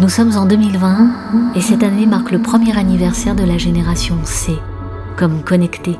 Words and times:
Nous 0.00 0.08
sommes 0.08 0.36
en 0.36 0.44
2020 0.44 1.54
et 1.54 1.60
cette 1.60 1.84
année 1.84 2.06
marque 2.06 2.32
le 2.32 2.42
premier 2.42 2.76
anniversaire 2.76 3.36
de 3.36 3.44
la 3.44 3.58
génération 3.58 4.18
C, 4.24 4.52
comme 5.16 5.42
connectée. 5.42 5.98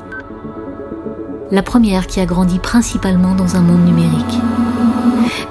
La 1.49 1.61
première 1.61 2.05
qui 2.05 2.19
a 2.19 2.25
grandi 2.25 2.59
principalement 2.59 3.35
dans 3.35 3.55
un 3.55 3.61
monde 3.61 3.85
numérique. 3.85 4.39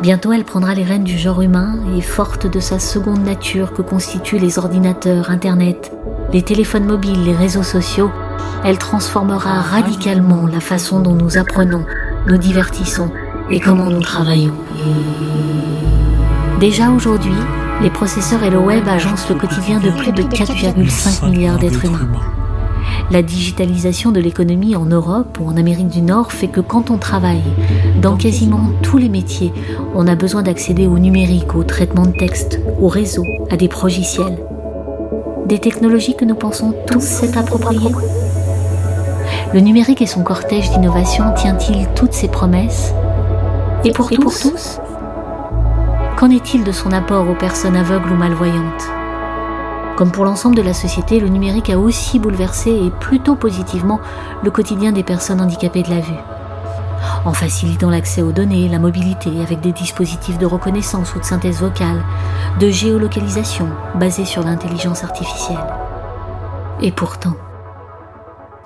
Bientôt 0.03 0.33
elle 0.33 0.45
prendra 0.45 0.75
les 0.75 0.85
rênes 0.85 1.04
du 1.04 1.17
genre 1.17 1.41
humain 1.41 1.79
et 1.97 2.03
forte 2.03 2.47
de 2.47 2.61
sa 2.61 2.79
seconde 2.79 3.25
nature 3.25 3.72
que 3.72 3.80
constituent 3.80 4.38
les 4.38 4.58
ordinateurs, 4.58 5.31
Internet, 5.31 5.90
les 6.31 6.42
téléphones 6.42 6.85
mobiles, 6.85 7.24
les 7.24 7.35
réseaux 7.35 7.63
sociaux, 7.63 8.11
elle 8.63 8.79
transformera 8.79 9.63
radicalement 9.63 10.47
la 10.47 10.61
façon 10.61 11.01
dont 11.01 11.15
nous 11.15 11.38
apprenons, 11.38 11.85
nous 12.26 12.37
divertissons 12.37 13.11
et 13.51 13.58
comment 13.58 13.88
nous 13.88 14.03
travaillons. 14.03 14.54
Déjà 16.61 16.91
aujourd'hui, 16.91 17.33
les 17.83 17.91
processeurs 17.91 18.43
et 18.43 18.51
le 18.51 18.59
web 18.59 18.87
agencent 18.89 19.29
le 19.29 19.35
quotidien 19.35 19.80
de 19.80 19.91
plus 19.91 20.12
de 20.12 20.23
4,5 20.23 21.30
milliards 21.30 21.59
d'êtres 21.59 21.85
humains. 21.85 22.09
La 23.11 23.23
digitalisation 23.23 24.12
de 24.12 24.21
l'économie 24.21 24.77
en 24.77 24.87
Europe 24.87 25.39
ou 25.41 25.48
en 25.48 25.57
Amérique 25.57 25.89
du 25.89 26.01
Nord 26.01 26.33
fait 26.33 26.48
que 26.48 26.61
quand 26.61 26.91
on 26.91 26.97
travaille 26.97 27.43
dans 28.01 28.17
quasiment 28.17 28.71
tous 28.83 28.98
les 28.98 29.09
métiers, 29.09 29.53
on 29.95 30.07
a 30.07 30.15
besoin 30.15 30.43
d'accéder 30.43 30.87
au 30.87 30.98
numérique, 30.98 31.55
au 31.55 31.65
traitement 31.65 32.07
de 32.07 32.12
texte, 32.12 32.61
au 32.81 32.89
réseau, 32.89 33.25
à 33.51 33.57
des 33.57 33.69
progiciels. 33.69 34.39
Des 35.47 35.59
technologies 35.59 36.17
que 36.17 36.25
nous 36.25 36.34
pensons 36.34 36.75
tous 36.87 37.03
s'être 37.03 37.37
appropriées 37.37 37.93
Le 39.53 39.61
numérique 39.61 40.01
et 40.01 40.06
son 40.06 40.23
cortège 40.23 40.70
d'innovation 40.70 41.25
tient-il 41.37 41.87
toutes 41.95 42.15
ses 42.15 42.29
promesses? 42.29 42.95
Et 43.84 43.93
pour, 43.93 44.09
tous, 44.09 44.17
pour 44.17 44.33
tous? 44.33 44.81
Qu'en 46.24 46.30
est-il 46.30 46.64
de 46.64 46.73
son 46.73 46.91
apport 46.91 47.28
aux 47.28 47.34
personnes 47.34 47.77
aveugles 47.77 48.10
ou 48.10 48.16
malvoyantes? 48.16 48.88
Comme 49.94 50.11
pour 50.11 50.25
l'ensemble 50.25 50.56
de 50.56 50.62
la 50.62 50.72
société, 50.72 51.20
le 51.20 51.28
numérique 51.28 51.69
a 51.69 51.78
aussi 51.78 52.19
bouleversé 52.19 52.70
et 52.70 52.91
plutôt 52.91 53.36
positivement 53.36 54.00
le 54.42 54.50
quotidien 54.50 54.91
des 54.91 55.03
personnes 55.03 55.42
handicapées 55.42 55.83
de 55.83 55.91
la 55.91 56.00
vue. 56.00 56.14
En 57.27 57.34
facilitant 57.34 57.91
l'accès 57.91 58.22
aux 58.22 58.33
données, 58.33 58.70
la 58.70 58.78
mobilité 58.78 59.28
avec 59.42 59.61
des 59.61 59.72
dispositifs 59.72 60.39
de 60.39 60.47
reconnaissance 60.47 61.14
ou 61.14 61.19
de 61.19 61.25
synthèse 61.27 61.61
vocale, 61.61 62.03
de 62.59 62.70
géolocalisation 62.70 63.69
basés 63.94 64.25
sur 64.25 64.44
l'intelligence 64.44 65.05
artificielle. 65.05 65.59
Et 66.81 66.91
pourtant, 66.91 67.36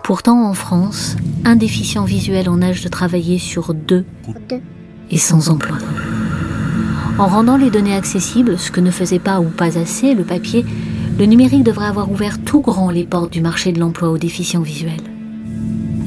pourtant 0.05 0.49
en 0.49 0.55
France, 0.55 1.17
un 1.45 1.57
déficient 1.57 2.05
visuel 2.05 2.49
en 2.51 2.63
âge 2.63 2.85
de 2.85 2.89
travailler 2.89 3.41
sur 3.41 3.75
deux 3.75 4.07
est 5.11 5.17
sans 5.17 5.49
emploi. 5.49 5.79
En 7.19 7.27
rendant 7.27 7.57
les 7.57 7.71
données 7.71 7.97
accessibles, 7.97 8.57
ce 8.61 8.71
que 8.71 8.81
ne 8.81 8.93
faisait 8.93 9.19
pas 9.19 9.41
ou 9.41 9.47
pas 9.47 9.77
assez 9.77 10.15
le 10.15 10.23
papier, 10.23 10.65
le 11.19 11.27
numérique 11.27 11.65
devrait 11.65 11.89
avoir 11.89 12.09
ouvert 12.13 12.41
tout 12.41 12.61
grand 12.61 12.91
les 12.91 13.05
portes 13.05 13.33
du 13.33 13.41
marché 13.41 13.73
de 13.73 13.81
l'emploi 13.81 14.11
aux 14.11 14.19
déficients 14.19 14.63
visuels. 14.63 15.03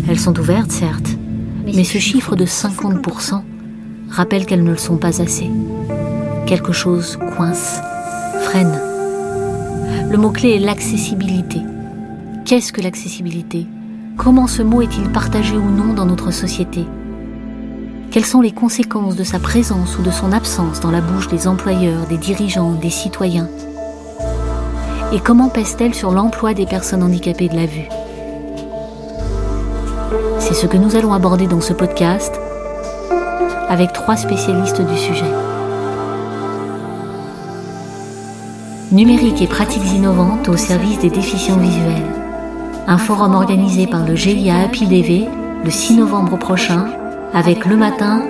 Elles 0.08 0.20
sont 0.20 0.40
ouvertes, 0.40 0.72
certes, 0.72 1.18
mais 1.66 1.84
ce 1.84 1.98
chiffre 1.98 2.38
de 2.38 2.46
50% 2.46 3.42
rappelle 4.10 4.46
qu'elles 4.46 4.64
ne 4.64 4.72
le 4.72 4.78
sont 4.78 4.96
pas 4.96 5.22
assez. 5.22 5.50
Quelque 6.46 6.72
chose 6.72 7.20
coince, 7.36 7.82
freine. 8.44 8.80
Le 10.10 10.18
mot-clé 10.18 10.52
est 10.52 10.60
l'accessibilité. 10.60 11.60
Qu'est-ce 12.46 12.72
que 12.72 12.82
l'accessibilité? 12.82 13.68
Comment 14.16 14.48
ce 14.48 14.62
mot 14.62 14.82
est-il 14.82 15.10
partagé 15.10 15.58
ou 15.58 15.70
non 15.70 15.94
dans 15.94 16.06
notre 16.06 16.32
société? 16.32 16.86
Quelles 18.12 18.26
sont 18.26 18.42
les 18.42 18.52
conséquences 18.52 19.16
de 19.16 19.24
sa 19.24 19.40
présence 19.40 19.98
ou 19.98 20.02
de 20.02 20.12
son 20.12 20.34
absence 20.34 20.82
dans 20.82 20.92
la 20.92 21.00
bouche 21.00 21.30
des 21.30 21.48
employeurs, 21.48 22.06
des 22.08 22.18
dirigeants, 22.18 22.74
des 22.74 22.90
citoyens? 22.90 23.48
Et 25.14 25.22
comment 25.22 25.48
pèse-t-elle 25.48 25.96
sur 25.96 26.12
l'emploi 26.12 26.54
des 26.54 26.66
personnes 26.66 27.04
handicapées 27.04 27.48
de 27.48 27.56
la 27.56 27.66
vue? 27.66 27.88
C'est 30.40 30.54
ce 30.54 30.68
que 30.68 30.76
nous 30.76 30.98
allons 30.98 31.14
aborder 31.14 31.48
dans 31.48 31.62
ce 31.62 31.72
podcast 31.72 32.38
avec 33.70 33.94
trois 33.94 34.18
spécialistes 34.18 34.82
du 34.82 34.98
sujet. 34.98 35.32
Numérique 38.92 39.42
et 39.42 39.48
pratiques 39.48 39.90
innovantes 39.96 40.50
au 40.50 40.58
service 40.58 41.00
des 41.00 41.10
déficients 41.10 41.58
visuels. 41.58 42.12
Un 42.88 42.98
forum 42.98 43.36
organisé 43.36 43.88
par 43.88 44.06
le 44.06 44.16
GIA 44.16 44.60
APIDV 44.66 45.30
le 45.64 45.72
6 45.72 45.96
novembre 45.96 46.38
prochain 46.38 46.88
avec 47.34 47.66
le 47.66 47.78
matin 47.78 48.24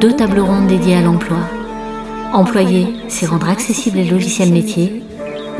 deux 0.00 0.14
tables 0.14 0.40
rondes 0.40 0.66
dédiées 0.66 0.96
à 0.96 1.02
l'emploi. 1.02 1.38
Employer, 2.32 2.88
c'est 3.08 3.26
rendre 3.26 3.48
accessibles 3.48 3.98
les 3.98 4.08
logiciels 4.08 4.52
métiers. 4.52 5.02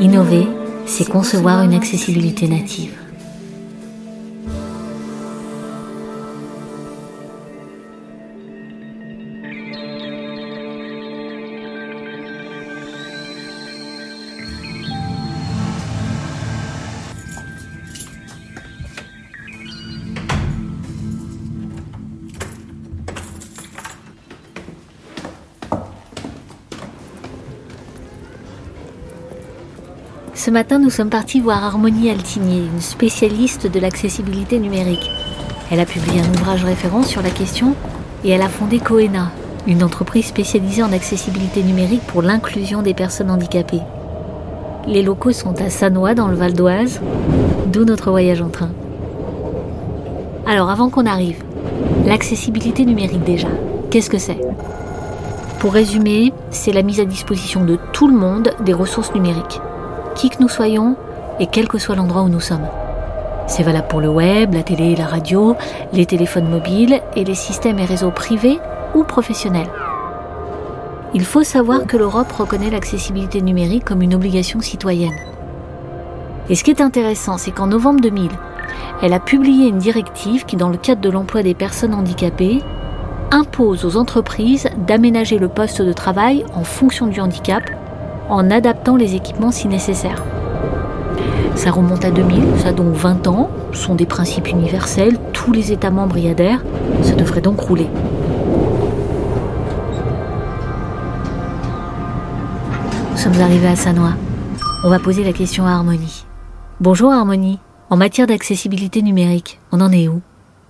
Innover, 0.01 0.47
c'est 0.87 1.09
concevoir 1.09 1.63
une 1.63 1.75
accessibilité 1.75 2.49
native. 2.49 3.06
Ce 30.47 30.53
matin, 30.53 30.79
nous 30.79 30.91
sommes 30.91 31.11
partis 31.11 31.41
voir 31.41 31.65
Harmonie 31.65 32.09
Altigné, 32.09 32.59
une 32.59 32.81
spécialiste 32.81 33.67
de 33.67 33.81
l'accessibilité 33.81 34.61
numérique. 34.61 35.11
Elle 35.73 35.81
a 35.81 35.85
publié 35.85 36.21
un 36.21 36.41
ouvrage 36.41 36.63
référent 36.63 37.03
sur 37.03 37.21
la 37.21 37.31
question 37.31 37.75
et 38.23 38.31
elle 38.31 38.43
a 38.43 38.49
fondé 38.49 38.79
Coena, 38.79 39.33
une 39.67 39.83
entreprise 39.83 40.27
spécialisée 40.27 40.85
en 40.85 40.93
accessibilité 40.93 41.65
numérique 41.65 42.07
pour 42.07 42.23
l'inclusion 42.23 42.83
des 42.83 42.95
personnes 42.95 43.33
handicapées. 43.33 43.83
Les 44.87 45.03
locaux 45.03 45.33
sont 45.33 45.61
à 45.61 45.69
Sanois 45.69 46.15
dans 46.15 46.29
le 46.29 46.37
Val 46.37 46.53
d'Oise, 46.53 47.01
d'où 47.73 47.85
notre 47.85 48.13
voyage 48.13 48.41
en 48.41 48.49
train. 48.49 48.71
Alors 50.47 50.71
avant 50.71 50.91
qu'on 50.91 51.07
arrive, 51.07 51.43
l'accessibilité 52.07 52.85
numérique 52.85 53.25
déjà, 53.25 53.49
qu'est-ce 53.91 54.11
que 54.11 54.19
c'est? 54.19 54.39
Pour 55.59 55.73
résumer, 55.73 56.33
c'est 56.53 56.73
la 56.73 56.83
mise 56.83 57.01
à 57.01 57.05
disposition 57.05 57.65
de 57.65 57.81
tout 57.93 58.07
le 58.07 58.17
monde 58.17 58.53
des 58.65 58.75
ressources 58.75 59.13
numériques 59.13 59.61
qui 60.17 60.31
que 60.31 60.41
nous 60.41 60.49
soyons 60.49 60.97
et 61.39 61.47
quel 61.47 61.69
que 61.69 61.79
soit 61.79 61.95
l'endroit 61.95 62.23
où 62.23 62.29
nous 62.29 62.41
sommes. 62.41 62.67
C'est 63.47 63.63
valable 63.63 63.87
pour 63.89 64.01
le 64.01 64.09
web, 64.09 64.55
la 64.55 64.63
télé, 64.63 64.97
la 64.97 65.07
radio, 65.07 65.55
les 65.93 66.07
téléphones 66.07 66.49
mobiles 66.49 67.01
et 67.15 67.25
les 67.25 67.35
systèmes 67.35 67.79
et 67.79 67.85
réseaux 67.85 68.11
privés 68.11 68.59
ou 68.95 69.05
professionnels. 69.05 69.71
Il 71.15 71.25
faut 71.25 71.45
savoir 71.45 71.87
que 71.87 71.97
l'Europe 71.97 72.33
reconnaît 72.33 72.71
l'accessibilité 72.71 73.41
numérique 73.41 73.85
comme 73.85 74.03
une 74.03 74.15
obligation 74.15 74.61
citoyenne. 74.61 75.15
Et 76.49 76.55
ce 76.55 76.65
qui 76.65 76.71
est 76.71 76.81
intéressant, 76.81 77.39
c'est 77.39 77.53
qu'en 77.53 77.69
novembre 77.69 78.01
2000, 78.01 78.31
elle 79.03 79.13
a 79.13 79.21
publié 79.21 79.69
une 79.69 79.79
directive 79.79 80.45
qui, 80.45 80.57
dans 80.57 80.69
le 80.69 80.79
cadre 80.79 81.01
de 81.01 81.11
l'emploi 81.11 81.43
des 81.43 81.55
personnes 81.55 81.95
handicapées, 81.95 82.63
impose 83.31 83.85
aux 83.85 83.97
entreprises 83.97 84.69
d'aménager 84.87 85.39
le 85.39 85.49
poste 85.49 85.83
de 85.83 85.93
travail 85.93 86.45
en 86.55 86.65
fonction 86.65 87.07
du 87.07 87.21
handicap 87.21 87.63
en 88.29 88.51
adaptant 88.51 88.97
les 88.97 89.15
équipements 89.15 89.51
si 89.51 89.69
nécessaire. 89.69 90.23
Ça 91.55 91.71
remonte 91.71 92.05
à 92.05 92.11
2000, 92.11 92.43
ça 92.59 92.69
a 92.69 92.73
donc 92.73 92.93
20 92.95 93.27
ans, 93.29 93.51
ce 93.73 93.79
sont 93.79 93.95
des 93.95 94.07
principes 94.07 94.49
universels, 94.49 95.19
tous 95.33 95.53
les 95.53 95.73
États 95.73 95.91
membres 95.91 96.19
y 96.19 96.29
adhèrent, 96.29 96.63
ça 97.03 97.15
devrait 97.15 97.41
donc 97.41 97.61
rouler. 97.61 97.89
Nous 103.13 103.17
sommes 103.17 103.41
arrivés 103.41 103.69
à 103.69 103.77
Sanois. 103.77 104.15
On 104.85 104.91
va 104.91 104.99
poser 104.99 105.25
la 105.25 105.33
question 105.33 105.67
à 105.67 105.71
Harmonie. 105.71 106.27
Bonjour 106.81 107.13
Harmonie, 107.13 107.59
en 107.89 107.97
matière 107.97 108.27
d'accessibilité 108.27 109.03
numérique, 109.03 109.59
on 109.73 109.81
en 109.81 109.91
est 109.91 110.09
où? 110.09 110.21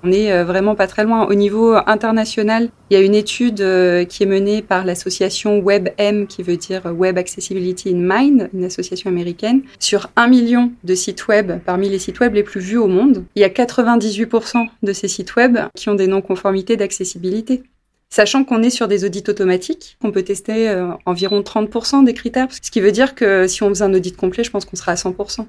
On 0.03 0.13
est 0.13 0.33
euh, 0.33 0.45
vraiment 0.45 0.75
pas 0.75 0.87
très 0.87 1.05
loin. 1.05 1.27
Au 1.27 1.35
niveau 1.35 1.75
international, 1.87 2.71
il 2.91 2.99
y 2.99 3.01
a 3.01 3.05
une 3.05 3.15
étude 3.15 3.61
euh, 3.61 4.05
qui 4.05 4.23
est 4.23 4.27
menée 4.27 4.63
par 4.63 4.85
l'association 4.85 5.61
WebM, 5.61 6.27
qui 6.27 6.43
veut 6.43 6.57
dire 6.57 6.83
Web 6.87 7.19
Accessibility 7.19 7.91
in 7.91 7.99
Mind, 7.99 8.51
une 8.53 8.65
association 8.65 9.11
américaine, 9.11 9.63
sur 9.79 10.09
un 10.17 10.29
million 10.29 10.73
de 10.85 10.95
sites 10.95 11.29
web 11.29 11.61
parmi 11.65 11.89
les 11.89 11.99
sites 11.99 12.21
web 12.21 12.35
les 12.35 12.43
plus 12.43 12.61
vus 12.61 12.79
au 12.79 12.87
monde. 12.87 13.25
Il 13.35 13.43
y 13.43 13.45
a 13.45 13.49
98% 13.49 14.67
de 14.83 14.93
ces 14.93 15.09
sites 15.09 15.37
web 15.37 15.59
qui 15.75 15.89
ont 15.89 15.95
des 15.95 16.07
non-conformités 16.07 16.77
d'accessibilité. 16.77 17.63
Sachant 18.09 18.45
qu'on 18.45 18.63
est 18.63 18.71
sur 18.71 18.89
des 18.89 19.05
audits 19.05 19.25
automatiques, 19.29 19.97
qu'on 20.01 20.13
peut 20.13 20.23
tester 20.23 20.69
euh, 20.69 20.93
environ 21.07 21.41
30% 21.41 22.05
des 22.05 22.15
critères, 22.15 22.49
ce 22.51 22.71
qui 22.71 22.81
veut 22.81 22.93
dire 22.93 23.15
que 23.15 23.47
si 23.47 23.63
on 23.63 23.69
faisait 23.69 23.85
un 23.85 23.93
audit 23.93 24.17
complet, 24.17 24.45
je 24.45 24.51
pense 24.51 24.65
qu'on 24.65 24.77
sera 24.77 24.93
à 24.93 24.95
100%. 24.95 25.47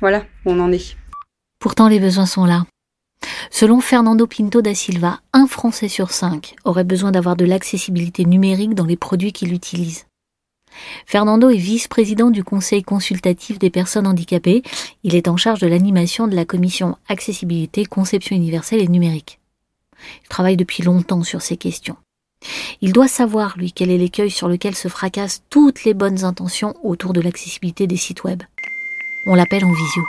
Voilà 0.00 0.24
où 0.44 0.50
on 0.50 0.60
en 0.60 0.70
est. 0.70 0.96
Pourtant, 1.58 1.88
les 1.88 1.98
besoins 1.98 2.26
sont 2.26 2.44
là. 2.44 2.64
Selon 3.50 3.80
Fernando 3.80 4.26
Pinto 4.26 4.62
da 4.62 4.74
Silva, 4.74 5.20
un 5.32 5.46
Français 5.46 5.88
sur 5.88 6.10
cinq 6.10 6.54
aurait 6.64 6.84
besoin 6.84 7.10
d'avoir 7.10 7.36
de 7.36 7.44
l'accessibilité 7.44 8.24
numérique 8.24 8.74
dans 8.74 8.84
les 8.84 8.96
produits 8.96 9.32
qu'il 9.32 9.52
utilise. 9.52 10.06
Fernando 11.06 11.50
est 11.50 11.56
vice-président 11.56 12.30
du 12.30 12.44
Conseil 12.44 12.82
consultatif 12.82 13.58
des 13.58 13.70
personnes 13.70 14.06
handicapées. 14.06 14.62
Il 15.02 15.14
est 15.14 15.28
en 15.28 15.36
charge 15.36 15.60
de 15.60 15.66
l'animation 15.66 16.28
de 16.28 16.36
la 16.36 16.44
commission 16.44 16.96
Accessibilité, 17.08 17.84
Conception 17.84 18.36
universelle 18.36 18.82
et 18.82 18.88
numérique. 18.88 19.40
Il 20.22 20.28
travaille 20.28 20.56
depuis 20.56 20.82
longtemps 20.82 21.24
sur 21.24 21.42
ces 21.42 21.56
questions. 21.56 21.96
Il 22.80 22.92
doit 22.92 23.08
savoir, 23.08 23.58
lui, 23.58 23.72
quel 23.72 23.90
est 23.90 23.98
l'écueil 23.98 24.30
sur 24.30 24.48
lequel 24.48 24.76
se 24.76 24.88
fracassent 24.88 25.42
toutes 25.50 25.84
les 25.84 25.94
bonnes 25.94 26.24
intentions 26.24 26.76
autour 26.84 27.12
de 27.12 27.20
l'accessibilité 27.20 27.86
des 27.88 27.96
sites 27.96 28.22
web. 28.22 28.42
On 29.26 29.34
l'appelle 29.34 29.64
en 29.64 29.72
visio. 29.72 30.04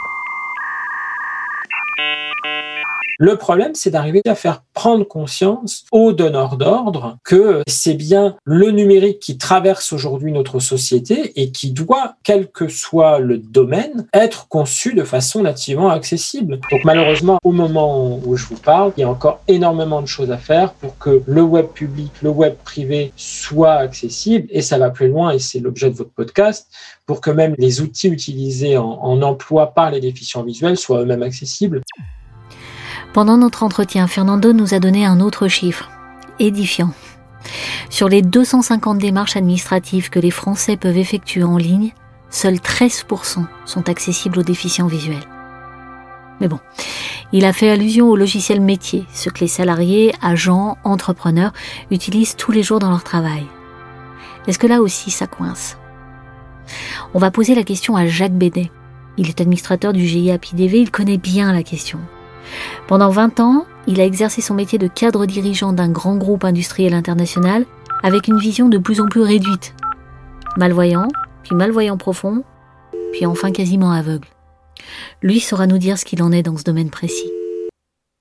Le 3.21 3.36
problème, 3.36 3.75
c'est 3.75 3.89
d'arriver 3.89 4.21
à 4.25 4.33
faire 4.33 4.63
prendre 4.74 5.06
conscience 5.06 5.83
aux 5.92 6.13
donneurs 6.13 6.56
d'ordre 6.56 7.18
que 7.25 7.63
c'est 7.68 7.94
bien 7.94 8.38
le 8.45 8.71
numérique 8.71 9.19
qui 9.19 9.38
traverse 9.38 9.92
aujourd'hui 9.92 10.31
notre 10.31 10.62
société 10.62 11.33
et 11.36 11.51
qui 11.51 11.71
doit, 11.71 12.16
quel 12.24 12.50
que 12.50 12.69
soit 12.69 13.19
le 13.19 13.38
domaine, 13.38 14.07
être 14.13 14.48
conçu 14.48 14.94
de 14.94 15.04
façon 15.04 15.42
nativement 15.42 15.89
accessible. 15.89 16.62
Donc 16.71 16.86
malheureusement, 16.86 17.39
au 17.44 17.51
moment 17.51 18.21
où 18.24 18.38
je 18.38 18.45
vous 18.45 18.56
parle, 18.56 18.94
il 18.95 19.01
y 19.01 19.04
a 19.04 19.10
encore 19.10 19.42
énormément 19.50 20.01
de 20.01 20.07
choses 20.07 20.31
à 20.31 20.38
faire 20.38 20.71
pour 20.71 20.98
que 20.98 21.21
le 21.25 21.42
web 21.42 21.68
public, 21.74 22.13
le 22.21 22.30
web 22.30 22.54
privé 22.63 23.12
soit 23.18 23.74
accessible 23.74 24.48
et 24.50 24.62
ça 24.62 24.77
va 24.77 24.92
plus 24.92 25.10
loin 25.10 25.31
et 25.31 25.39
c'est 25.39 25.60
l'objet 25.60 25.89
de 25.89 25.95
votre 25.95 26.12
podcast 26.12 26.69
pour 27.06 27.19
que 27.19 27.31
même 27.31 27.54
les 27.57 27.81
outils 27.81 28.07
utilisés 28.07 28.77
en, 28.77 28.86
en 28.86 29.21
emploi 29.24 29.74
par 29.74 29.92
les 29.92 30.00
déficients 30.00 30.44
visuels 30.44 30.77
soient 30.77 31.01
eux-mêmes 31.01 31.24
accessibles. 31.24 31.81
Pendant 33.19 33.36
notre 33.36 33.63
entretien, 33.63 34.07
Fernando 34.07 34.54
nous 34.54 34.74
a 34.74 34.80
donné 34.80 35.06
un 35.06 35.19
autre 35.19 35.50
chiffre, 35.50 35.89
édifiant. 36.39 36.94
Sur 37.89 38.07
les 38.07 38.21
250 38.21 38.98
démarches 38.98 39.36
administratives 39.36 40.10
que 40.10 40.21
les 40.21 40.31
Français 40.31 40.77
peuvent 40.77 40.98
effectuer 40.98 41.44
en 41.44 41.57
ligne, 41.57 41.92
seuls 42.30 42.60
13% 42.60 43.45
sont 43.66 43.89
accessibles 43.89 44.39
aux 44.39 44.44
déficients 44.44 44.88
visuels. 44.88 45.27
Mais 46.39 46.48
bon, 46.48 46.62
il 47.33 47.44
a 47.44 47.51
fait 47.51 47.69
allusion 47.69 48.07
au 48.07 48.16
logiciel 48.16 48.62
métier, 48.62 49.06
ce 49.12 49.30
que 49.30 49.42
les 49.42 49.50
salariés, 49.50 50.13
agents, 50.21 50.77
entrepreneurs 50.86 51.51
utilisent 51.92 52.38
tous 52.38 52.54
les 52.54 52.63
jours 52.63 52.80
dans 52.80 52.89
leur 52.89 53.04
travail. 53.04 53.45
Est-ce 54.48 54.60
que 54.60 54.68
là 54.68 54.81
aussi 54.81 55.12
ça 55.12 55.27
coince? 55.27 55.77
On 57.13 57.19
va 57.19 57.31
poser 57.31 57.54
la 57.54 57.63
question 57.63 57.98
à 57.98 58.07
Jacques 58.07 58.38
Bédet. 58.38 58.71
Il 59.18 59.27
est 59.27 59.42
administrateur 59.42 59.92
du 59.92 60.07
GIA 60.07 60.38
PIDV, 60.38 60.80
il 60.80 60.89
connaît 60.89 61.18
bien 61.18 61.51
la 61.51 61.63
question. 61.63 62.00
Pendant 62.87 63.09
20 63.09 63.39
ans, 63.39 63.65
il 63.87 64.01
a 64.01 64.05
exercé 64.05 64.41
son 64.41 64.53
métier 64.53 64.79
de 64.79 64.87
cadre 64.87 65.25
dirigeant 65.25 65.73
d'un 65.73 65.89
grand 65.89 66.15
groupe 66.15 66.43
industriel 66.43 66.93
international 66.93 67.65
avec 68.03 68.27
une 68.27 68.39
vision 68.39 68.69
de 68.69 68.77
plus 68.77 69.01
en 69.01 69.07
plus 69.07 69.21
réduite. 69.21 69.75
Malvoyant, 70.57 71.07
puis 71.43 71.55
malvoyant 71.55 71.97
profond, 71.97 72.43
puis 73.11 73.25
enfin 73.25 73.51
quasiment 73.51 73.91
aveugle. 73.91 74.27
Lui 75.21 75.39
saura 75.39 75.67
nous 75.67 75.77
dire 75.77 75.97
ce 75.97 76.05
qu'il 76.05 76.23
en 76.23 76.31
est 76.31 76.43
dans 76.43 76.57
ce 76.57 76.63
domaine 76.63 76.89
précis. 76.89 77.31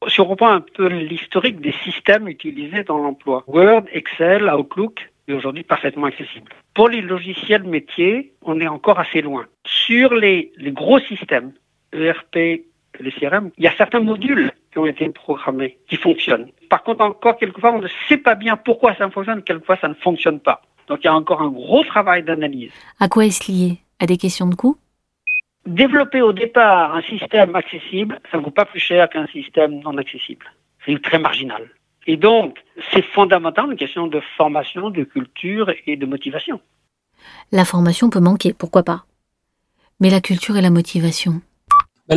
Si 0.08 0.20
on 0.20 0.26
reprend 0.26 0.50
un 0.50 0.60
peu 0.60 0.88
l'historique 0.88 1.60
des 1.60 1.74
systèmes 1.84 2.28
utilisés 2.28 2.84
dans 2.84 2.98
l'emploi, 2.98 3.44
Word, 3.46 3.84
Excel, 3.92 4.48
Outlook 4.48 5.10
est 5.28 5.32
aujourd'hui 5.32 5.64
parfaitement 5.64 6.06
accessible. 6.06 6.50
Pour 6.74 6.88
les 6.88 7.02
logiciels 7.02 7.64
métiers, 7.64 8.32
on 8.42 8.60
est 8.60 8.68
encore 8.68 8.98
assez 8.98 9.20
loin. 9.20 9.46
Sur 9.66 10.14
les, 10.14 10.52
les 10.56 10.72
gros 10.72 11.00
systèmes, 11.00 11.52
ERP, 11.92 12.64
les 13.00 13.12
CRM, 13.12 13.50
il 13.58 13.64
y 13.64 13.68
a 13.68 13.76
certains 13.76 14.00
modules 14.00 14.52
qui 14.72 14.78
ont 14.78 14.86
été 14.86 15.08
programmés, 15.08 15.78
qui 15.88 15.96
fonctionnent. 15.96 16.48
Par 16.68 16.82
contre, 16.82 17.02
encore 17.02 17.36
quelquefois, 17.38 17.72
on 17.72 17.80
ne 17.80 17.88
sait 18.08 18.16
pas 18.16 18.34
bien 18.34 18.56
pourquoi 18.56 18.94
ça 18.94 19.08
fonctionne, 19.10 19.42
quelquefois 19.42 19.76
ça 19.76 19.88
ne 19.88 19.94
fonctionne 19.94 20.40
pas. 20.40 20.62
Donc 20.88 21.00
il 21.02 21.06
y 21.06 21.08
a 21.08 21.14
encore 21.14 21.42
un 21.42 21.50
gros 21.50 21.84
travail 21.84 22.22
d'analyse. 22.22 22.72
À 22.98 23.08
quoi 23.08 23.26
est-ce 23.26 23.50
lié? 23.50 23.78
À 24.00 24.06
des 24.06 24.16
questions 24.16 24.46
de 24.46 24.54
coût? 24.54 24.78
Développer 25.66 26.22
au 26.22 26.32
départ 26.32 26.94
un 26.94 27.02
système 27.02 27.54
accessible, 27.54 28.20
ça 28.30 28.38
ne 28.38 28.42
vaut 28.42 28.50
pas 28.50 28.64
plus 28.64 28.80
cher 28.80 29.08
qu'un 29.10 29.26
système 29.26 29.80
non 29.80 29.96
accessible. 29.98 30.46
C'est 30.84 31.00
très 31.02 31.18
marginal. 31.18 31.68
Et 32.06 32.16
donc, 32.16 32.58
c'est 32.90 33.04
fondamentalement 33.04 33.72
une 33.72 33.78
question 33.78 34.06
de 34.06 34.20
formation, 34.38 34.88
de 34.88 35.04
culture 35.04 35.70
et 35.86 35.96
de 35.96 36.06
motivation. 36.06 36.58
La 37.52 37.66
formation 37.66 38.08
peut 38.08 38.20
manquer, 38.20 38.54
pourquoi 38.54 38.82
pas? 38.82 39.04
Mais 40.00 40.08
la 40.08 40.22
culture 40.22 40.56
et 40.56 40.62
la 40.62 40.70
motivation, 40.70 41.42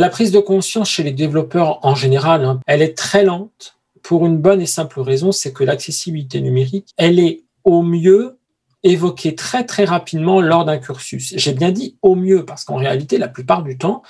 la 0.00 0.08
prise 0.08 0.32
de 0.32 0.38
conscience 0.38 0.90
chez 0.90 1.02
les 1.02 1.12
développeurs 1.12 1.84
en 1.84 1.94
général, 1.94 2.44
hein, 2.44 2.60
elle 2.66 2.82
est 2.82 2.96
très 2.96 3.24
lente 3.24 3.76
pour 4.02 4.26
une 4.26 4.38
bonne 4.38 4.60
et 4.60 4.66
simple 4.66 5.00
raison, 5.00 5.32
c'est 5.32 5.52
que 5.52 5.64
l'accessibilité 5.64 6.40
numérique, 6.40 6.92
elle 6.96 7.18
est 7.18 7.44
au 7.64 7.82
mieux 7.82 8.38
évoquée 8.82 9.34
très 9.36 9.64
très 9.64 9.84
rapidement 9.84 10.40
lors 10.40 10.64
d'un 10.64 10.78
cursus. 10.78 11.34
J'ai 11.36 11.52
bien 11.52 11.70
dit 11.70 11.96
au 12.02 12.16
mieux 12.16 12.44
parce 12.44 12.64
qu'en 12.64 12.76
réalité, 12.76 13.16
la 13.16 13.28
plupart 13.28 13.62
du 13.62 13.78
temps, 13.78 14.02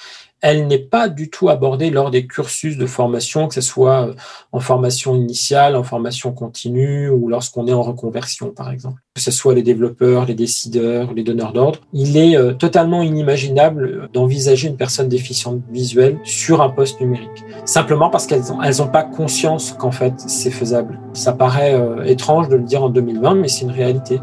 elle 0.42 0.66
n'est 0.66 0.78
pas 0.78 1.08
du 1.08 1.30
tout 1.30 1.48
abordée 1.48 1.90
lors 1.90 2.10
des 2.10 2.26
cursus 2.26 2.76
de 2.76 2.84
formation, 2.84 3.46
que 3.46 3.54
ce 3.54 3.60
soit 3.60 4.08
euh, 4.08 4.14
en 4.50 4.58
formation 4.58 5.14
initiale, 5.14 5.76
en 5.76 5.84
formation 5.84 6.32
continue 6.32 7.08
ou 7.08 7.28
lorsqu'on 7.28 7.68
est 7.68 7.72
en 7.72 7.82
reconversion, 7.82 8.50
par 8.50 8.70
exemple. 8.72 9.00
Que 9.14 9.20
ce 9.20 9.30
soit 9.30 9.54
les 9.54 9.62
développeurs, 9.62 10.26
les 10.26 10.34
décideurs, 10.34 11.14
les 11.14 11.22
donneurs 11.22 11.52
d'ordre, 11.52 11.78
il 11.92 12.16
est 12.16 12.36
euh, 12.36 12.54
totalement 12.54 13.02
inimaginable 13.02 14.08
d'envisager 14.12 14.66
une 14.66 14.76
personne 14.76 15.08
déficiente 15.08 15.60
visuelle 15.70 16.18
sur 16.24 16.60
un 16.60 16.70
poste 16.70 17.00
numérique. 17.00 17.44
Simplement 17.64 18.10
parce 18.10 18.26
qu'elles 18.26 18.42
n'ont 18.78 18.88
pas 18.88 19.04
conscience 19.04 19.72
qu'en 19.78 19.92
fait 19.92 20.14
c'est 20.16 20.50
faisable. 20.50 20.98
Ça 21.12 21.32
paraît 21.32 21.74
euh, 21.74 22.02
étrange 22.02 22.48
de 22.48 22.56
le 22.56 22.64
dire 22.64 22.82
en 22.82 22.88
2020, 22.88 23.36
mais 23.36 23.48
c'est 23.48 23.62
une 23.62 23.70
réalité. 23.70 24.20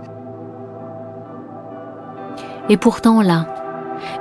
Et 2.67 2.75
pourtant 2.75 3.21
là, 3.21 3.47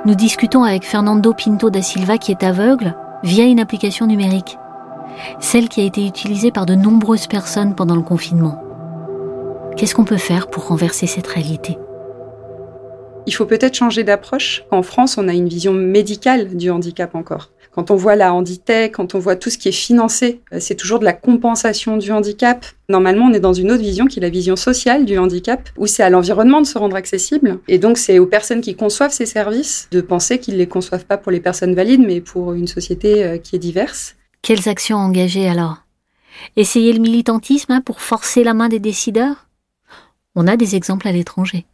nous 0.05 0.15
discutons 0.15 0.63
avec 0.63 0.85
Fernando 0.85 1.33
Pinto 1.33 1.69
da 1.69 1.81
Silva 1.81 2.17
qui 2.17 2.31
est 2.31 2.43
aveugle 2.43 2.95
via 3.23 3.45
une 3.45 3.59
application 3.59 4.07
numérique, 4.07 4.57
celle 5.39 5.69
qui 5.69 5.81
a 5.81 5.85
été 5.85 6.05
utilisée 6.05 6.51
par 6.51 6.65
de 6.65 6.75
nombreuses 6.75 7.27
personnes 7.27 7.75
pendant 7.75 7.95
le 7.95 8.01
confinement. 8.01 8.63
Qu'est-ce 9.75 9.95
qu'on 9.95 10.05
peut 10.05 10.17
faire 10.17 10.47
pour 10.47 10.67
renverser 10.67 11.07
cette 11.07 11.27
réalité? 11.27 11.77
Il 13.29 13.31
faut 13.33 13.45
peut-être 13.45 13.75
changer 13.75 14.03
d'approche. 14.03 14.63
En 14.71 14.81
France, 14.81 15.19
on 15.19 15.27
a 15.27 15.33
une 15.33 15.47
vision 15.47 15.71
médicale 15.71 16.57
du 16.57 16.71
handicap 16.71 17.13
encore. 17.13 17.51
Quand 17.71 17.91
on 17.91 17.95
voit 17.95 18.15
la 18.15 18.33
Handitech, 18.33 18.93
quand 18.93 19.13
on 19.13 19.19
voit 19.19 19.35
tout 19.35 19.51
ce 19.51 19.59
qui 19.59 19.67
est 19.67 19.71
financé, 19.71 20.41
euh, 20.51 20.57
c'est 20.59 20.73
toujours 20.73 20.97
de 20.97 21.05
la 21.05 21.13
compensation 21.13 21.97
du 21.97 22.11
handicap. 22.11 22.65
Normalement, 22.89 23.27
on 23.27 23.33
est 23.33 23.39
dans 23.39 23.53
une 23.53 23.71
autre 23.71 23.83
vision 23.83 24.07
qui 24.07 24.17
est 24.17 24.23
la 24.23 24.31
vision 24.31 24.55
sociale 24.55 25.05
du 25.05 25.19
handicap, 25.19 25.69
où 25.77 25.85
c'est 25.85 26.01
à 26.01 26.09
l'environnement 26.09 26.59
de 26.59 26.65
se 26.65 26.79
rendre 26.79 26.95
accessible. 26.95 27.59
Et 27.67 27.77
donc, 27.77 27.99
c'est 27.99 28.17
aux 28.17 28.25
personnes 28.25 28.61
qui 28.61 28.75
conçoivent 28.75 29.13
ces 29.13 29.27
services 29.27 29.87
de 29.91 30.01
penser 30.01 30.39
qu'ils 30.39 30.55
ne 30.55 30.59
les 30.59 30.67
conçoivent 30.67 31.05
pas 31.05 31.17
pour 31.17 31.31
les 31.31 31.39
personnes 31.39 31.75
valides, 31.75 32.03
mais 32.03 32.21
pour 32.21 32.53
une 32.53 32.65
société 32.65 33.23
euh, 33.23 33.37
qui 33.37 33.57
est 33.57 33.59
diverse. 33.59 34.15
Quelles 34.41 34.67
actions 34.67 34.97
engager 34.97 35.47
alors? 35.47 35.83
Essayer 36.55 36.93
le 36.93 36.99
militantisme 36.99 37.73
hein, 37.73 37.81
pour 37.81 38.01
forcer 38.01 38.43
la 38.43 38.55
main 38.55 38.69
des 38.69 38.79
décideurs? 38.79 39.45
On 40.33 40.47
a 40.47 40.57
des 40.57 40.75
exemples 40.75 41.07
à 41.07 41.11
l'étranger. 41.11 41.67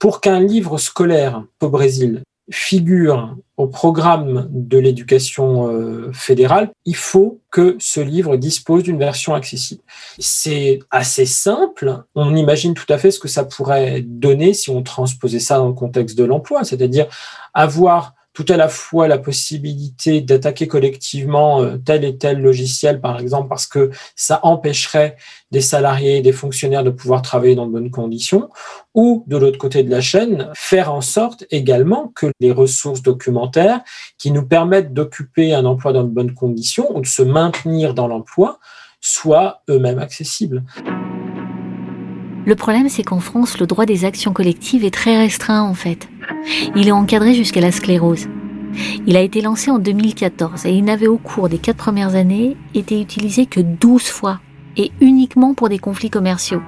Pour 0.00 0.20
qu'un 0.20 0.40
livre 0.40 0.78
scolaire 0.78 1.44
au 1.60 1.68
Brésil 1.68 2.22
figure 2.50 3.36
au 3.58 3.66
programme 3.66 4.48
de 4.50 4.78
l'éducation 4.78 5.68
euh, 5.68 6.10
fédérale, 6.12 6.72
il 6.86 6.96
faut 6.96 7.40
que 7.50 7.76
ce 7.78 8.00
livre 8.00 8.36
dispose 8.36 8.82
d'une 8.82 8.98
version 8.98 9.34
accessible. 9.34 9.82
C'est 10.18 10.80
assez 10.90 11.26
simple. 11.26 12.02
On 12.14 12.34
imagine 12.34 12.72
tout 12.72 12.90
à 12.90 12.96
fait 12.96 13.10
ce 13.10 13.20
que 13.20 13.28
ça 13.28 13.44
pourrait 13.44 14.00
donner 14.00 14.54
si 14.54 14.70
on 14.70 14.82
transposait 14.82 15.38
ça 15.38 15.58
dans 15.58 15.68
le 15.68 15.74
contexte 15.74 16.16
de 16.16 16.24
l'emploi, 16.24 16.64
c'est-à-dire 16.64 17.06
avoir 17.52 18.14
tout 18.42 18.50
à 18.50 18.56
la 18.56 18.68
fois 18.68 19.06
la 19.06 19.18
possibilité 19.18 20.22
d'attaquer 20.22 20.66
collectivement 20.66 21.60
euh, 21.60 21.76
tel 21.76 22.04
et 22.06 22.16
tel 22.16 22.40
logiciel, 22.40 22.98
par 22.98 23.20
exemple, 23.20 23.48
parce 23.48 23.66
que 23.66 23.90
ça 24.16 24.40
empêcherait 24.44 25.16
des 25.50 25.60
salariés 25.60 26.16
et 26.16 26.22
des 26.22 26.32
fonctionnaires 26.32 26.82
de 26.82 26.88
pouvoir 26.88 27.20
travailler 27.20 27.54
dans 27.54 27.66
de 27.66 27.72
bonnes 27.72 27.90
conditions, 27.90 28.48
ou 28.94 29.24
de 29.26 29.36
l'autre 29.36 29.58
côté 29.58 29.82
de 29.82 29.90
la 29.90 30.00
chaîne, 30.00 30.48
faire 30.54 30.90
en 30.90 31.02
sorte 31.02 31.44
également 31.50 32.12
que 32.14 32.32
les 32.40 32.50
ressources 32.50 33.02
documentaires 33.02 33.80
qui 34.16 34.30
nous 34.30 34.46
permettent 34.46 34.94
d'occuper 34.94 35.52
un 35.52 35.66
emploi 35.66 35.92
dans 35.92 36.04
de 36.04 36.08
bonnes 36.08 36.32
conditions 36.32 36.96
ou 36.96 37.02
de 37.02 37.06
se 37.06 37.22
maintenir 37.22 37.92
dans 37.92 38.08
l'emploi 38.08 38.58
soient 39.02 39.60
eux-mêmes 39.68 39.98
accessibles. 39.98 40.64
Le 42.46 42.54
problème, 42.54 42.88
c'est 42.88 43.02
qu'en 43.02 43.20
France, 43.20 43.58
le 43.58 43.66
droit 43.66 43.86
des 43.86 44.04
actions 44.04 44.32
collectives 44.32 44.84
est 44.84 44.94
très 44.94 45.18
restreint 45.18 45.62
en 45.62 45.74
fait. 45.74 46.08
Il 46.74 46.88
est 46.88 46.92
encadré 46.92 47.34
jusqu'à 47.34 47.60
la 47.60 47.72
sclérose. 47.72 48.28
Il 49.06 49.16
a 49.16 49.20
été 49.20 49.40
lancé 49.40 49.70
en 49.70 49.78
2014 49.78 50.64
et 50.66 50.72
il 50.72 50.84
n'avait 50.84 51.06
au 51.06 51.18
cours 51.18 51.48
des 51.48 51.58
quatre 51.58 51.76
premières 51.76 52.14
années 52.14 52.56
été 52.74 53.00
utilisé 53.00 53.46
que 53.46 53.60
12 53.60 54.04
fois 54.04 54.40
et 54.76 54.92
uniquement 55.00 55.54
pour 55.54 55.68
des 55.68 55.78
conflits 55.78 56.10
commerciaux. 56.10 56.62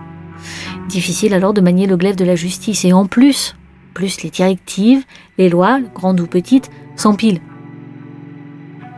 Difficile 0.89 1.35
alors 1.35 1.55
de 1.55 1.61
manier 1.61 1.87
le 1.87 1.97
glaive 1.97 2.17
de 2.17 2.25
la 2.25 2.37
justice 2.37 2.85
et 2.85 2.93
en 2.93 3.07
plus, 3.07 3.55
plus 3.95 4.23
les 4.23 4.31
directives, 4.31 5.05
les 5.39 5.49
lois, 5.49 5.81
grandes 5.95 6.21
ou 6.21 6.27
petites, 6.27 6.71
s'empilent. 6.97 7.41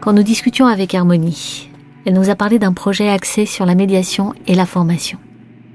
Quand 0.00 0.12
nous 0.12 0.22
discutions 0.22 0.66
avec 0.66 0.94
Harmonie, 0.94 1.70
elle 2.04 2.14
nous 2.14 2.30
a 2.30 2.34
parlé 2.34 2.58
d'un 2.58 2.72
projet 2.72 3.08
axé 3.08 3.46
sur 3.46 3.66
la 3.66 3.74
médiation 3.74 4.34
et 4.46 4.54
la 4.54 4.66
formation. 4.66 5.18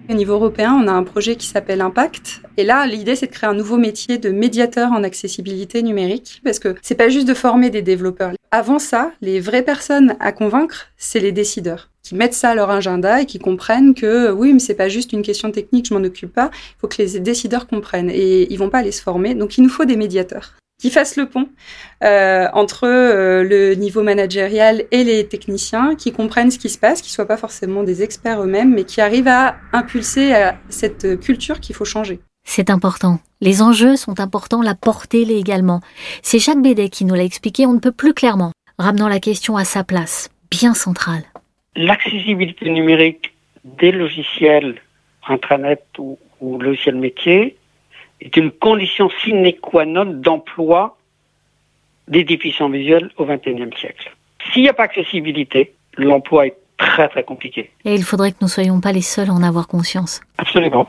Au 0.09 0.15
niveau 0.15 0.33
européen, 0.33 0.73
on 0.73 0.87
a 0.87 0.91
un 0.91 1.03
projet 1.03 1.35
qui 1.35 1.45
s'appelle 1.45 1.81
Impact. 1.81 2.41
Et 2.57 2.63
là, 2.63 2.87
l'idée, 2.87 3.15
c'est 3.15 3.27
de 3.27 3.31
créer 3.31 3.47
un 3.47 3.53
nouveau 3.53 3.77
métier 3.77 4.17
de 4.17 4.31
médiateur 4.31 4.91
en 4.91 5.03
accessibilité 5.03 5.83
numérique, 5.83 6.41
parce 6.43 6.57
que 6.57 6.73
c'est 6.81 6.95
pas 6.95 7.09
juste 7.09 7.27
de 7.27 7.35
former 7.35 7.69
des 7.69 7.83
développeurs. 7.83 8.31
Avant 8.49 8.79
ça, 8.79 9.11
les 9.21 9.39
vraies 9.39 9.61
personnes 9.61 10.15
à 10.19 10.31
convaincre, 10.31 10.87
c'est 10.97 11.19
les 11.19 11.31
décideurs 11.31 11.91
qui 12.01 12.15
mettent 12.15 12.33
ça 12.33 12.49
à 12.49 12.55
leur 12.55 12.71
agenda 12.71 13.21
et 13.21 13.27
qui 13.27 13.37
comprennent 13.37 13.93
que 13.93 14.31
oui, 14.31 14.51
mais 14.51 14.57
c'est 14.57 14.73
pas 14.73 14.89
juste 14.89 15.13
une 15.13 15.21
question 15.21 15.51
technique, 15.51 15.87
je 15.87 15.93
m'en 15.93 16.03
occupe 16.03 16.33
pas. 16.33 16.49
Il 16.53 16.79
faut 16.81 16.87
que 16.87 16.99
les 17.03 17.19
décideurs 17.19 17.67
comprennent 17.67 18.09
et 18.09 18.51
ils 18.51 18.57
vont 18.57 18.71
pas 18.71 18.79
aller 18.79 18.91
se 18.91 19.03
former. 19.03 19.35
Donc 19.35 19.59
il 19.59 19.61
nous 19.61 19.69
faut 19.69 19.85
des 19.85 19.97
médiateurs 19.97 20.55
qui 20.79 20.89
fassent 20.89 21.17
le 21.17 21.27
pont 21.27 21.49
euh, 22.03 22.47
entre 22.53 22.87
euh, 22.87 23.43
le 23.43 23.75
niveau 23.75 24.01
managérial 24.01 24.85
et 24.91 25.03
les 25.03 25.27
techniciens, 25.27 25.95
qui 25.95 26.11
comprennent 26.11 26.51
ce 26.51 26.57
qui 26.57 26.69
se 26.69 26.79
passe, 26.79 27.01
qui 27.01 27.11
soient 27.11 27.27
pas 27.27 27.37
forcément 27.37 27.83
des 27.83 28.01
experts 28.01 28.41
eux-mêmes, 28.41 28.73
mais 28.73 28.85
qui 28.85 29.01
arrivent 29.01 29.27
à 29.27 29.57
impulser 29.73 30.33
à 30.33 30.57
cette 30.69 31.19
culture 31.19 31.59
qu'il 31.59 31.75
faut 31.75 31.85
changer. 31.85 32.19
C'est 32.45 32.69
important. 32.69 33.19
Les 33.41 33.61
enjeux 33.61 33.95
sont 33.95 34.19
importants, 34.19 34.61
la 34.61 34.73
portée 34.73 35.25
l'est 35.25 35.39
également. 35.39 35.81
C'est 36.23 36.39
Jacques 36.39 36.61
Bédet 36.61 36.89
qui 36.89 37.05
nous 37.05 37.13
l'a 37.13 37.23
expliqué, 37.23 37.65
on 37.65 37.73
ne 37.73 37.79
peut 37.79 37.91
plus 37.91 38.13
clairement, 38.13 38.53
ramenant 38.77 39.09
la 39.09 39.19
question 39.19 39.57
à 39.57 39.65
sa 39.65 39.83
place, 39.83 40.29
bien 40.49 40.73
centrale. 40.73 41.23
L'accessibilité 41.75 42.69
numérique 42.69 43.33
des 43.63 43.91
logiciels 43.91 44.81
intranet 45.27 45.83
ou, 45.97 46.17
ou 46.41 46.57
logiciels 46.57 46.95
métiers 46.95 47.55
est 48.21 48.35
une 48.37 48.51
condition 48.51 49.09
sine 49.23 49.53
qua 49.61 49.85
non 49.85 50.05
d'emploi 50.05 50.97
des 52.07 52.23
déficients 52.23 52.69
visuels 52.69 53.11
au 53.17 53.25
XXIe 53.25 53.69
siècle. 53.79 54.11
S'il 54.51 54.63
n'y 54.63 54.69
a 54.69 54.73
pas 54.73 54.83
accessibilité, 54.83 55.73
l'emploi 55.97 56.47
est 56.47 56.57
très 56.77 57.07
très 57.07 57.23
compliqué. 57.23 57.71
Et 57.85 57.93
il 57.93 58.03
faudrait 58.03 58.31
que 58.31 58.37
nous 58.41 58.47
ne 58.47 58.51
soyons 58.51 58.81
pas 58.81 58.91
les 58.91 59.01
seuls 59.01 59.29
à 59.29 59.33
en 59.33 59.43
avoir 59.43 59.67
conscience. 59.67 60.21
Absolument. 60.37 60.87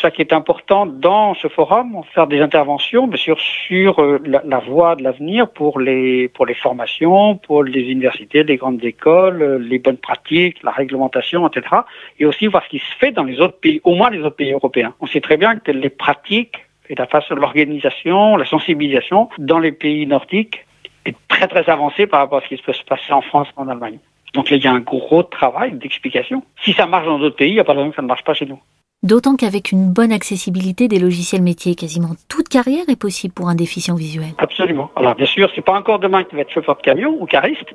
Ça 0.00 0.10
qui 0.10 0.22
est 0.22 0.32
important 0.32 0.86
dans 0.86 1.34
ce 1.34 1.46
forum, 1.46 1.94
on 1.94 2.00
va 2.00 2.06
faire 2.12 2.26
des 2.26 2.40
interventions, 2.40 3.06
bien 3.06 3.16
sûr, 3.16 3.38
sur 3.38 4.00
euh, 4.00 4.18
la, 4.24 4.42
la 4.44 4.58
voie 4.58 4.96
de 4.96 5.04
l'avenir 5.04 5.48
pour 5.48 5.78
les 5.78 6.28
pour 6.28 6.46
les 6.46 6.54
formations, 6.54 7.36
pour 7.36 7.62
les 7.62 7.82
universités, 7.82 8.42
les 8.42 8.56
grandes 8.56 8.84
écoles, 8.84 9.40
euh, 9.40 9.58
les 9.58 9.78
bonnes 9.78 9.96
pratiques, 9.96 10.60
la 10.64 10.72
réglementation, 10.72 11.46
etc. 11.46 11.82
Et 12.18 12.26
aussi 12.26 12.48
voir 12.48 12.64
ce 12.64 12.70
qui 12.70 12.78
se 12.80 12.96
fait 12.98 13.12
dans 13.12 13.22
les 13.22 13.40
autres 13.40 13.58
pays, 13.58 13.80
au 13.84 13.94
moins 13.94 14.10
les 14.10 14.18
autres 14.18 14.36
pays 14.36 14.52
européens. 14.52 14.94
On 15.00 15.06
sait 15.06 15.20
très 15.20 15.36
bien 15.36 15.56
que 15.56 15.70
les 15.70 15.90
pratiques 15.90 16.63
et 16.88 16.94
la 16.94 17.06
façon, 17.06 17.34
l'organisation, 17.34 18.36
la 18.36 18.44
sensibilisation 18.44 19.28
dans 19.38 19.58
les 19.58 19.72
pays 19.72 20.06
nordiques 20.06 20.66
est 21.06 21.16
très 21.28 21.48
très 21.48 21.68
avancée 21.70 22.06
par 22.06 22.20
rapport 22.20 22.38
à 22.38 22.40
ce 22.42 22.48
qui 22.48 22.56
peut 22.56 22.72
se 22.72 22.84
passer 22.84 23.12
en 23.12 23.22
France, 23.22 23.48
en 23.56 23.68
Allemagne. 23.68 23.98
Donc 24.34 24.50
là, 24.50 24.56
il 24.56 24.64
y 24.64 24.66
a 24.66 24.72
un 24.72 24.80
gros 24.80 25.22
travail 25.22 25.72
d'explication. 25.72 26.42
Si 26.62 26.72
ça 26.72 26.86
marche 26.86 27.06
dans 27.06 27.18
d'autres 27.18 27.36
pays, 27.36 27.50
il 27.50 27.54
n'y 27.54 27.60
a 27.60 27.64
pas 27.64 27.72
de 27.72 27.78
raison 27.78 27.90
que 27.90 27.96
ça 27.96 28.02
ne 28.02 28.08
marche 28.08 28.24
pas 28.24 28.34
chez 28.34 28.46
nous. 28.46 28.58
D'autant 29.02 29.36
qu'avec 29.36 29.70
une 29.70 29.92
bonne 29.92 30.12
accessibilité 30.12 30.88
des 30.88 30.98
logiciels 30.98 31.42
métiers, 31.42 31.74
quasiment 31.74 32.14
toute 32.28 32.48
carrière 32.48 32.88
est 32.88 32.98
possible 32.98 33.34
pour 33.34 33.48
un 33.48 33.54
déficient 33.54 33.94
visuel. 33.94 34.30
Absolument. 34.38 34.90
Alors 34.96 35.14
bien 35.14 35.26
sûr, 35.26 35.50
c'est 35.54 35.64
pas 35.64 35.78
encore 35.78 35.98
demain 35.98 36.24
qui 36.24 36.34
va 36.34 36.40
être 36.40 36.50
chauffeur 36.50 36.76
de 36.76 36.82
camion 36.82 37.16
ou 37.20 37.26
cariste. 37.26 37.74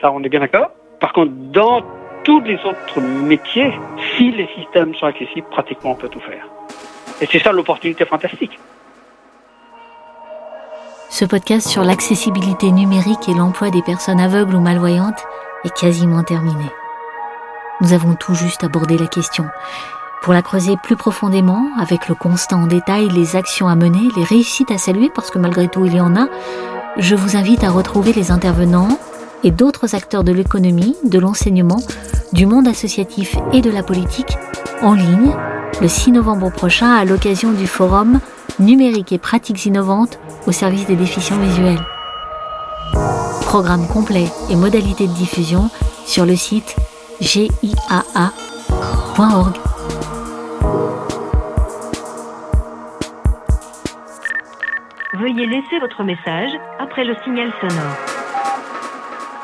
Ça, 0.00 0.12
on 0.12 0.22
est 0.22 0.28
bien 0.28 0.40
d'accord. 0.40 0.70
Par 1.00 1.12
contre, 1.12 1.32
dans 1.52 1.82
tous 2.22 2.40
les 2.42 2.54
autres 2.64 3.00
métiers, 3.00 3.72
si 4.16 4.30
les 4.30 4.48
systèmes 4.56 4.94
sont 4.94 5.06
accessibles, 5.06 5.48
pratiquement 5.50 5.92
on 5.92 5.96
peut 5.96 6.08
tout 6.08 6.20
faire. 6.20 6.46
Et 7.20 7.28
c'est 7.30 7.40
ça 7.40 7.52
l'opportunité 7.52 8.04
fantastique. 8.04 8.58
Ce 11.10 11.24
podcast 11.24 11.68
sur 11.68 11.82
l'accessibilité 11.82 12.70
numérique 12.70 13.28
et 13.28 13.34
l'emploi 13.34 13.70
des 13.70 13.82
personnes 13.82 14.20
aveugles 14.20 14.54
ou 14.54 14.60
malvoyantes 14.60 15.22
est 15.64 15.74
quasiment 15.74 16.22
terminé. 16.22 16.64
Nous 17.80 17.92
avons 17.92 18.14
tout 18.14 18.34
juste 18.34 18.64
abordé 18.64 18.96
la 18.96 19.06
question. 19.06 19.46
Pour 20.22 20.32
la 20.32 20.42
creuser 20.42 20.76
plus 20.82 20.96
profondément, 20.96 21.66
avec 21.78 22.08
le 22.08 22.14
constat 22.14 22.56
en 22.56 22.66
détail, 22.66 23.08
les 23.08 23.36
actions 23.36 23.68
à 23.68 23.74
mener, 23.74 24.08
les 24.16 24.24
réussites 24.24 24.70
à 24.70 24.78
saluer, 24.78 25.10
parce 25.14 25.30
que 25.30 25.38
malgré 25.38 25.66
tout 25.66 25.84
il 25.86 25.94
y 25.94 26.00
en 26.00 26.14
a, 26.14 26.28
je 26.98 27.14
vous 27.14 27.36
invite 27.36 27.64
à 27.64 27.70
retrouver 27.70 28.12
les 28.12 28.30
intervenants 28.30 28.98
et 29.42 29.50
d'autres 29.50 29.94
acteurs 29.94 30.24
de 30.24 30.32
l'économie, 30.32 30.96
de 31.04 31.18
l'enseignement, 31.18 31.80
du 32.32 32.46
monde 32.46 32.68
associatif 32.68 33.36
et 33.52 33.62
de 33.62 33.70
la 33.70 33.82
politique 33.82 34.36
en 34.82 34.92
ligne 34.92 35.34
le 35.80 35.88
6 35.88 36.12
novembre 36.12 36.50
prochain 36.50 36.92
à 36.92 37.04
l'occasion 37.04 37.52
du 37.52 37.66
forum 37.66 38.20
Numérique 38.58 39.12
et 39.12 39.18
pratiques 39.18 39.64
innovantes 39.64 40.18
au 40.46 40.52
service 40.52 40.86
des 40.86 40.96
déficients 40.96 41.38
visuels. 41.38 41.80
Programme 43.46 43.86
complet 43.88 44.26
et 44.50 44.56
modalités 44.56 45.06
de 45.06 45.12
diffusion 45.14 45.70
sur 46.04 46.26
le 46.26 46.36
site 46.36 46.76
giaa.org. 47.20 47.62
Veuillez 55.14 55.46
laisser 55.46 55.78
votre 55.80 56.04
message 56.04 56.50
après 56.78 57.04
le 57.04 57.16
signal 57.24 57.50
sonore. 57.60 57.96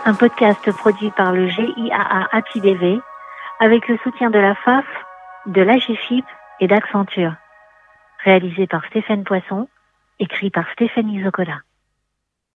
Un 0.04 0.14
podcast 0.14 0.70
produit 0.72 1.10
par 1.10 1.32
le 1.32 1.48
GIAA 1.48 2.28
APIDV 2.32 3.00
avec 3.60 3.88
le 3.88 3.96
soutien 4.04 4.30
de 4.30 4.38
la 4.38 4.54
FAF, 4.54 4.84
de 5.46 5.62
l'AGFIP 5.62 6.24
et 6.60 6.66
d'Accenture. 6.66 7.34
Réalisé 8.24 8.66
par 8.66 8.84
Stéphane 8.86 9.24
Poisson, 9.24 9.68
écrit 10.18 10.50
par 10.50 10.68
Stéphanie 10.72 11.22
Zocola. 11.22 11.60